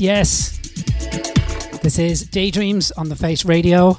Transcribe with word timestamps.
Yes. 0.00 0.56
This 1.82 1.98
is 1.98 2.22
Daydreams 2.22 2.90
on 2.92 3.10
the 3.10 3.16
Face 3.16 3.44
Radio. 3.44 3.98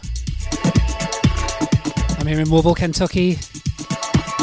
I'm 2.17 2.25
here 2.25 2.39
in 2.39 2.49
Louisville, 2.49 2.73
Kentucky, 2.73 3.37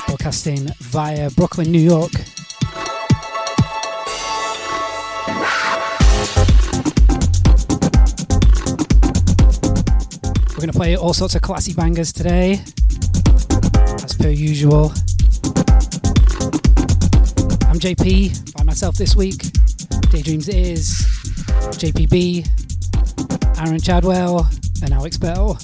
broadcasting 0.06 0.68
via 0.78 1.32
Brooklyn, 1.32 1.72
New 1.72 1.80
York. 1.80 2.12
We're 10.50 10.60
going 10.60 10.70
to 10.70 10.78
play 10.78 10.96
all 10.96 11.12
sorts 11.12 11.34
of 11.34 11.42
classy 11.42 11.74
bangers 11.74 12.12
today, 12.12 12.60
as 14.04 14.16
per 14.16 14.28
usual. 14.28 14.92
I'm 17.66 17.80
JP 17.80 18.54
by 18.56 18.62
myself 18.62 18.94
this 18.94 19.16
week. 19.16 19.42
Daydreams 20.12 20.48
is 20.48 21.07
JPB, 21.76 22.48
Aaron 23.58 23.80
Chadwell, 23.80 24.48
and 24.82 24.92
Alex 24.92 25.16
Bell. 25.18 25.58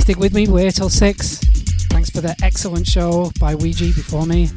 Stick 0.00 0.18
with 0.18 0.34
me, 0.34 0.46
we're 0.46 0.70
till 0.70 0.88
6. 0.88 1.38
Thanks 1.88 2.10
for 2.10 2.20
the 2.20 2.34
excellent 2.42 2.86
show 2.86 3.30
by 3.40 3.54
Ouija 3.54 3.86
before 3.86 4.26
me. 4.26 4.48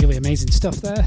Really 0.00 0.16
amazing 0.16 0.50
stuff 0.50 0.76
there. 0.76 1.04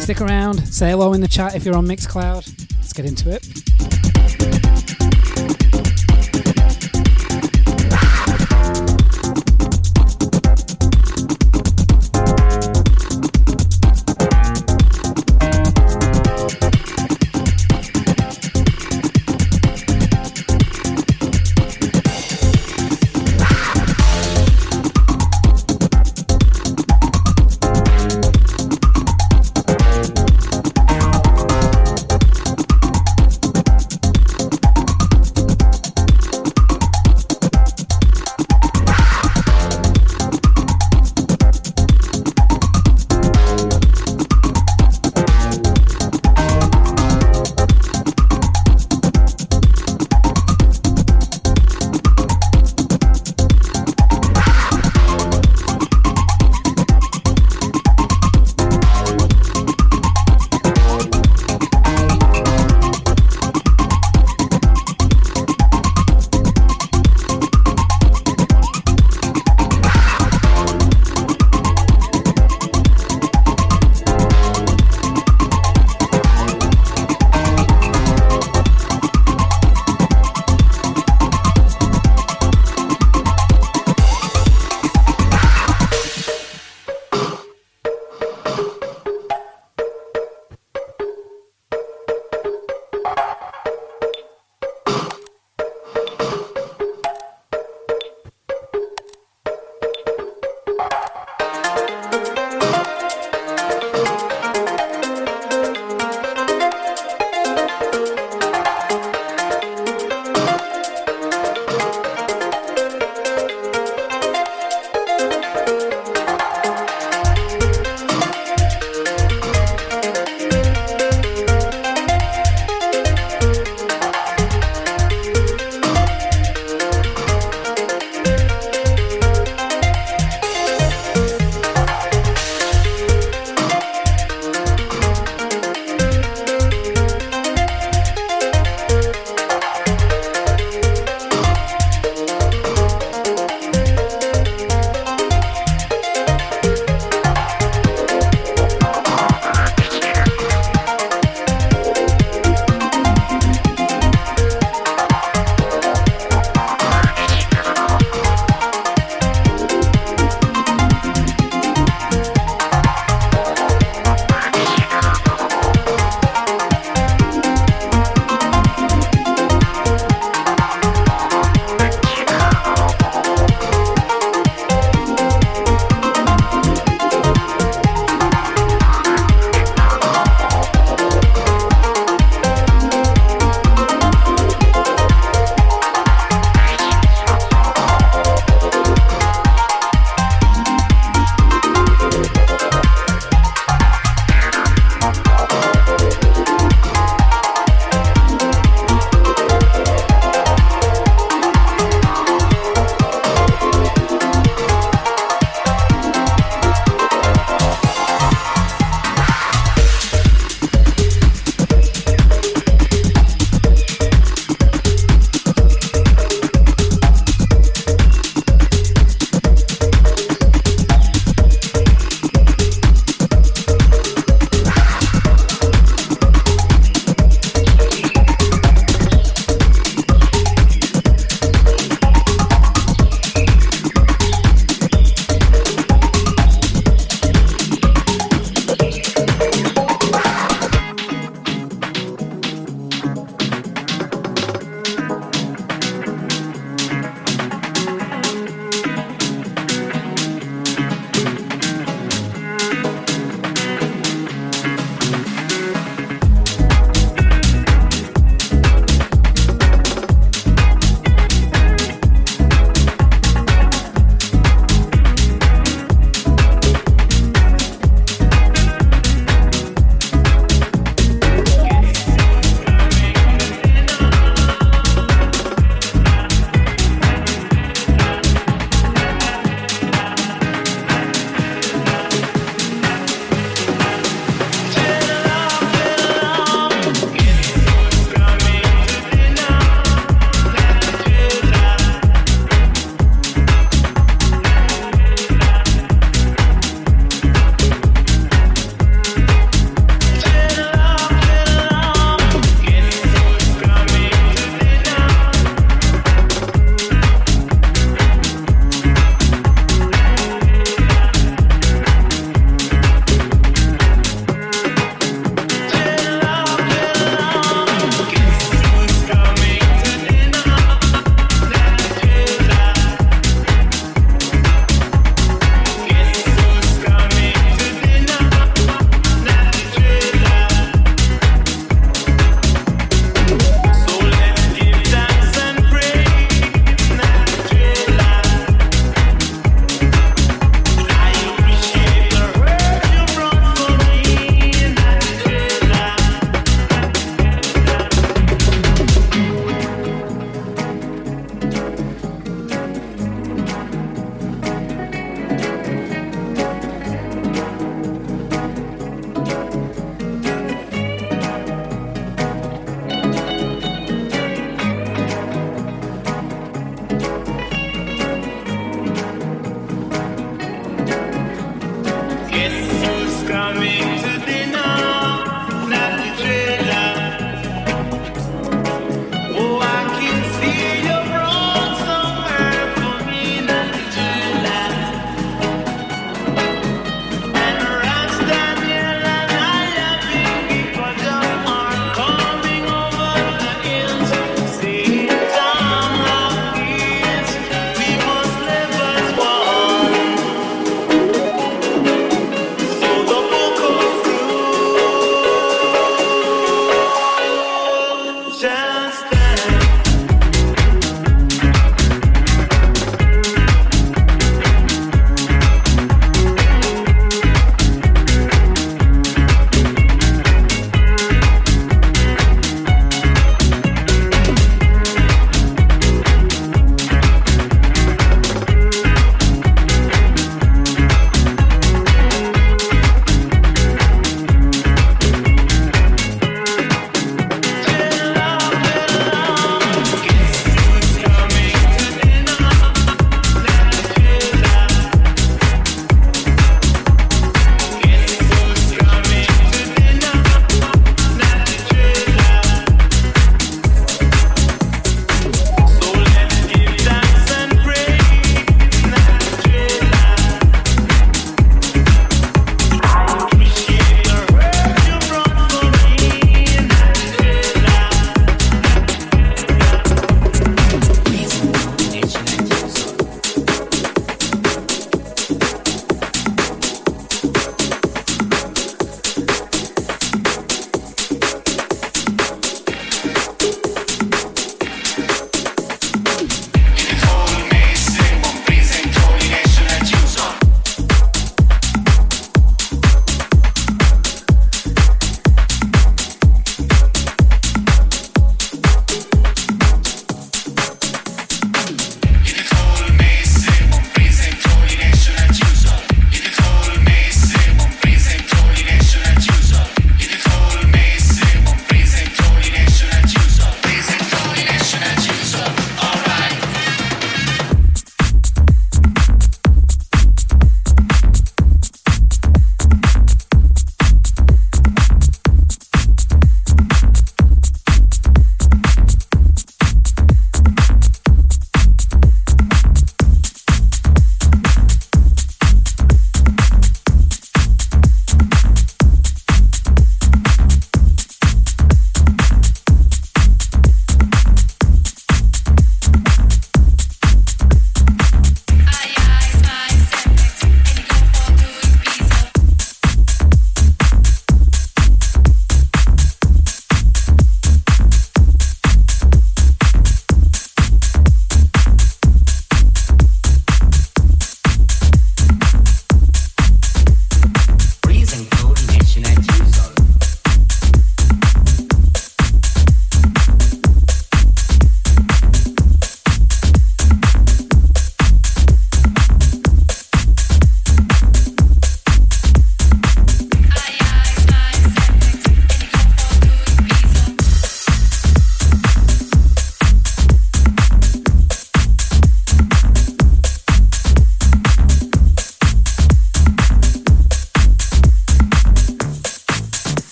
Stick 0.00 0.20
around, 0.20 0.66
say 0.66 0.90
hello 0.90 1.12
in 1.12 1.20
the 1.20 1.28
chat 1.28 1.54
if 1.54 1.64
you're 1.64 1.76
on 1.76 1.86
Mixcloud. 1.86 2.46
Let's 2.76 2.92
get 2.92 3.06
into 3.06 3.30
it. 3.30 3.63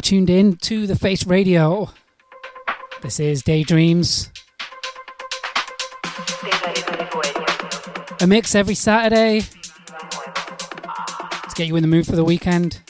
Are 0.00 0.02
tuned 0.02 0.30
in 0.30 0.56
to 0.56 0.86
the 0.86 0.96
Face 0.96 1.26
Radio. 1.26 1.90
This 3.02 3.20
is 3.20 3.42
Daydreams. 3.42 4.30
A 8.22 8.26
mix 8.26 8.54
every 8.54 8.74
Saturday 8.74 9.40
to 9.40 9.50
get 11.54 11.66
you 11.66 11.76
in 11.76 11.82
the 11.82 11.86
mood 11.86 12.06
for 12.06 12.16
the 12.16 12.24
weekend. 12.24 12.80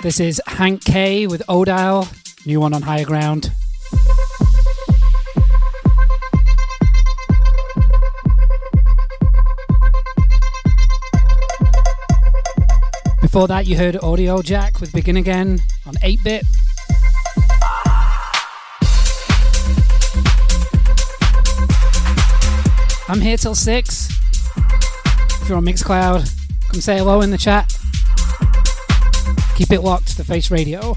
This 0.00 0.20
is 0.20 0.40
Hank 0.46 0.84
K 0.84 1.26
with 1.26 1.42
Odile, 1.48 2.06
new 2.44 2.60
one 2.60 2.72
on 2.72 2.82
Higher 2.82 3.04
Ground. 3.04 3.50
Before 13.36 13.48
that, 13.48 13.66
you 13.66 13.76
heard 13.76 14.02
Audio 14.02 14.40
Jack 14.40 14.80
with 14.80 14.94
Begin 14.94 15.18
Again 15.18 15.60
on 15.84 15.92
8 16.00 16.24
bit. 16.24 16.42
I'm 23.10 23.20
here 23.20 23.36
till 23.36 23.54
6. 23.54 24.08
If 24.08 25.48
you're 25.50 25.58
on 25.58 25.66
Mixcloud, 25.66 26.34
come 26.70 26.80
say 26.80 26.96
hello 26.96 27.20
in 27.20 27.30
the 27.30 27.36
chat. 27.36 27.70
Keep 29.54 29.70
it 29.70 29.82
locked, 29.82 30.16
the 30.16 30.24
Face 30.24 30.50
Radio. 30.50 30.96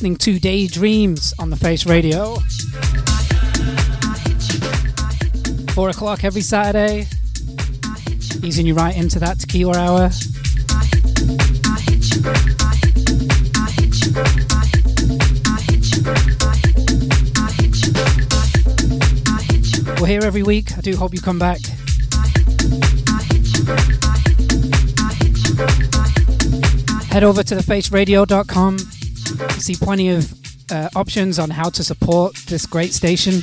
Listening 0.00 0.16
to 0.16 0.40
Daydreams 0.40 1.34
on 1.38 1.50
the 1.50 1.56
Face 1.56 1.84
Radio. 1.84 2.36
Four 5.74 5.90
o'clock 5.90 6.24
every 6.24 6.40
Saturday, 6.40 7.06
easing 8.42 8.66
you 8.66 8.72
right 8.72 8.96
into 8.96 9.18
that 9.18 9.40
tequila 9.40 9.76
hour. 9.76 10.10
We're 20.00 20.06
here 20.06 20.24
every 20.24 20.42
week. 20.42 20.78
I 20.78 20.80
do 20.80 20.96
hope 20.96 21.12
you 21.12 21.20
come 21.20 21.38
back. 21.38 21.60
Head 27.10 27.22
over 27.22 27.42
to 27.42 27.54
thefaceradio.com. 27.54 28.99
See 29.60 29.74
plenty 29.74 30.08
of 30.08 30.32
uh, 30.72 30.88
options 30.96 31.38
on 31.38 31.50
how 31.50 31.68
to 31.68 31.84
support 31.84 32.34
this 32.46 32.64
great 32.64 32.94
station. 32.94 33.42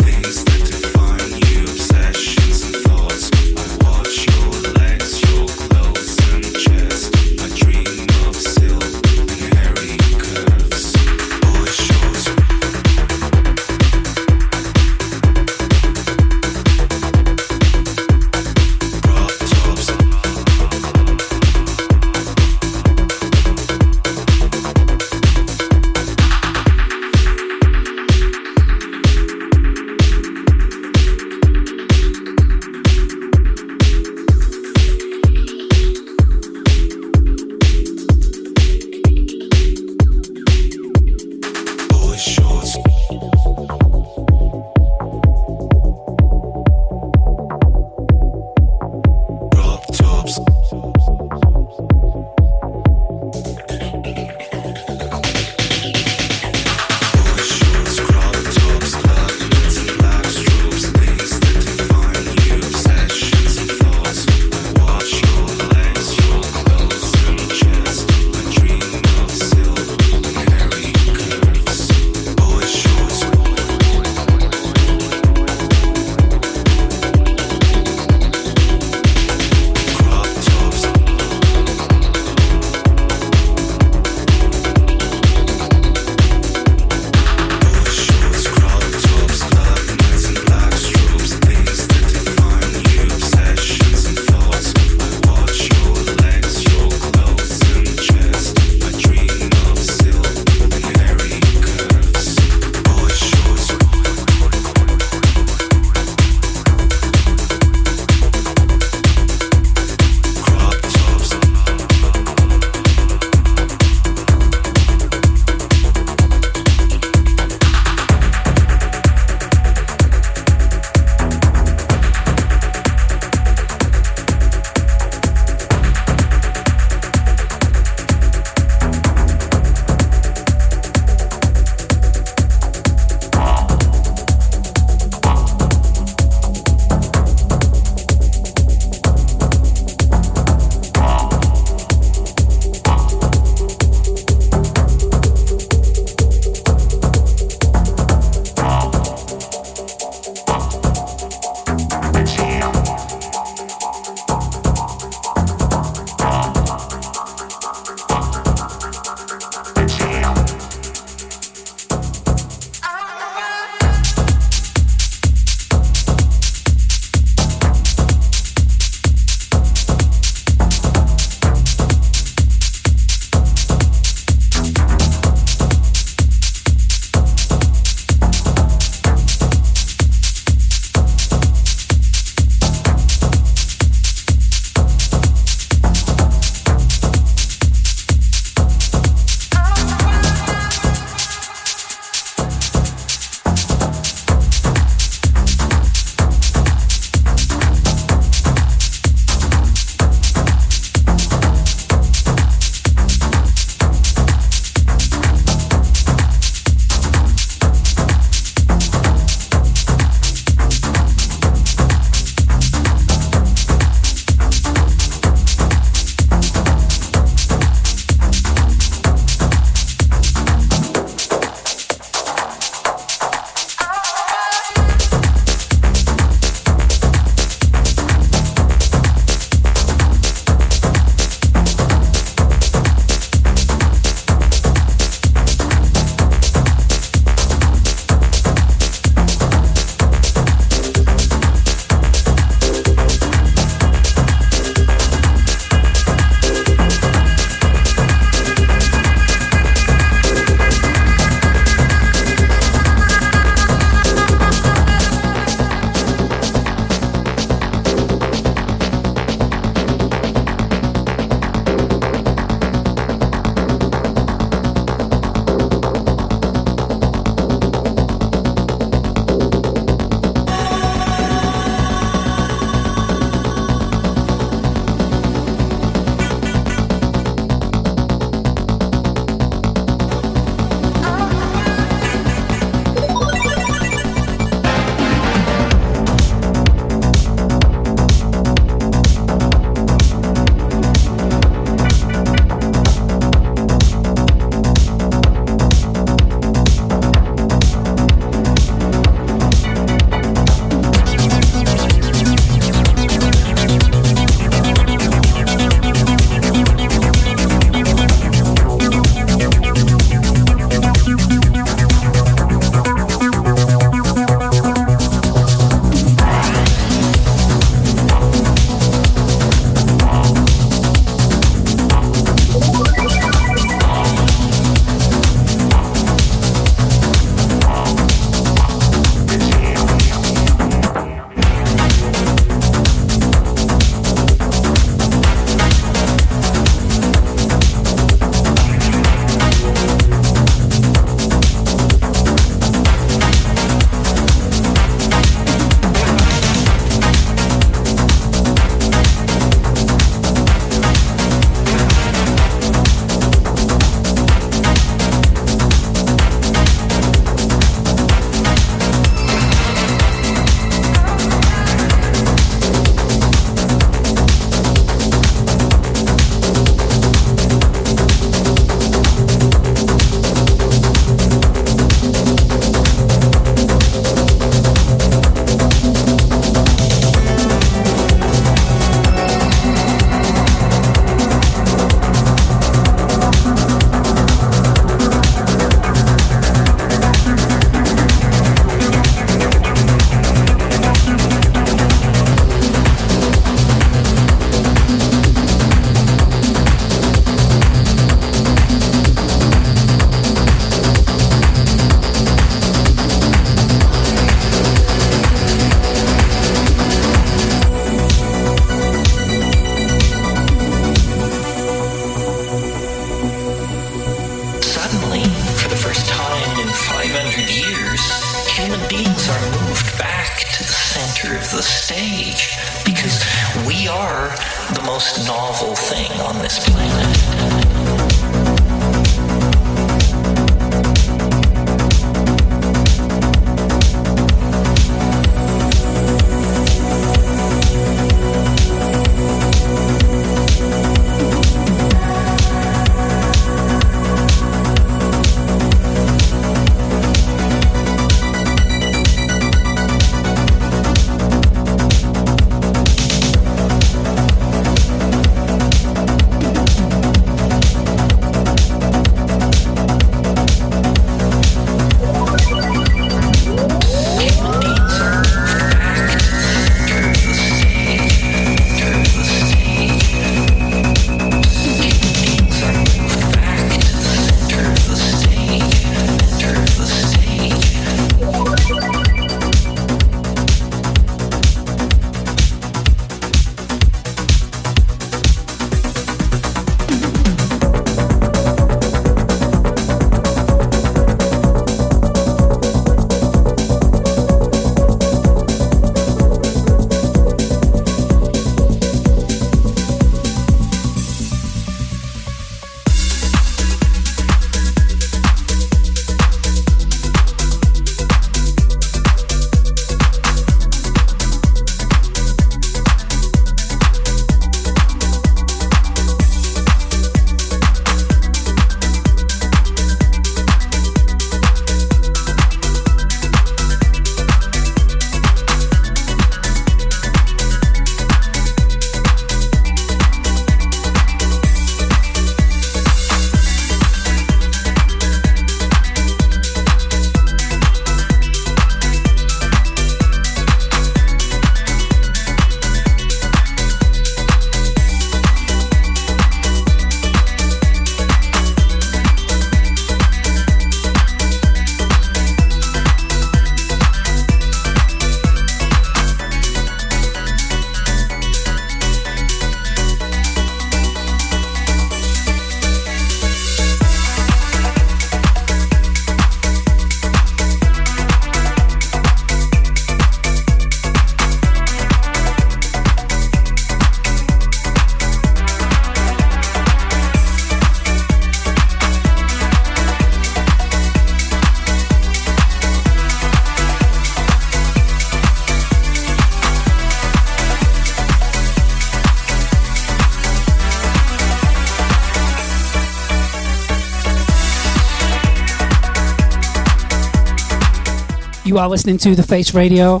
You 598.56 598.60
are 598.60 598.70
listening 598.70 598.96
to 598.96 599.14
The 599.14 599.22
Face 599.22 599.52
Radio. 599.52 600.00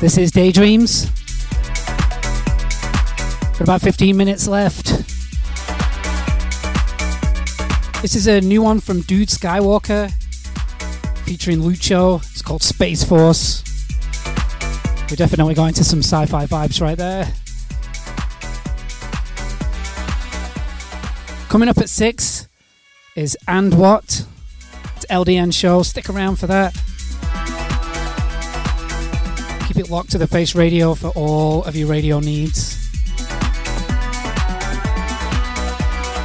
This 0.00 0.18
is 0.18 0.32
Daydreams. 0.32 1.04
Got 3.52 3.60
about 3.60 3.80
15 3.80 4.16
minutes 4.16 4.48
left. 4.48 4.86
This 8.02 8.16
is 8.16 8.26
a 8.26 8.40
new 8.40 8.60
one 8.60 8.80
from 8.80 9.02
Dude 9.02 9.28
Skywalker 9.28 10.10
featuring 11.24 11.60
Lucho. 11.60 12.20
It's 12.32 12.42
called 12.42 12.64
Space 12.64 13.04
Force. 13.04 13.62
We're 15.08 15.14
definitely 15.14 15.54
going 15.54 15.74
to 15.74 15.84
some 15.84 16.00
sci 16.00 16.26
fi 16.26 16.46
vibes 16.46 16.80
right 16.80 16.98
there. 16.98 17.32
Coming 21.48 21.68
up 21.68 21.78
at 21.78 21.88
6 21.88 22.48
is 23.14 23.38
And 23.46 23.78
What? 23.78 24.26
It's 24.96 25.06
LDN 25.08 25.54
show. 25.54 25.84
Stick 25.84 26.10
around 26.10 26.40
for 26.40 26.48
that. 26.48 26.76
Keep 29.66 29.76
it 29.76 29.90
locked 29.90 30.10
to 30.10 30.18
the 30.18 30.26
Face 30.26 30.54
Radio 30.54 30.94
for 30.94 31.08
all 31.08 31.64
of 31.64 31.74
your 31.76 31.88
radio 31.88 32.20
needs. 32.20 32.90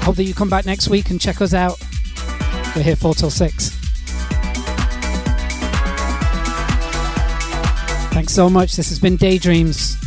Hope 0.03 0.15
that 0.15 0.23
you 0.23 0.34
come 0.34 0.49
back 0.49 0.65
next 0.65 0.88
week 0.89 1.09
and 1.09 1.19
check 1.19 1.41
us 1.41 1.53
out. 1.53 1.77
We're 2.76 2.84
here 2.84 2.95
4 2.95 3.14
till 3.14 3.30
6. 3.30 3.69
Thanks 8.14 8.34
so 8.34 8.49
much. 8.49 8.76
This 8.76 8.89
has 8.89 8.99
been 8.99 9.15
Daydreams. 9.15 10.06